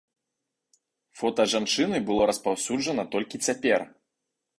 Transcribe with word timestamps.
Фота 1.19 1.45
жанчыны 1.53 1.97
было 2.07 2.23
распаўсюджана 2.31 3.03
толькі 3.17 3.41
цяпер. 3.49 3.79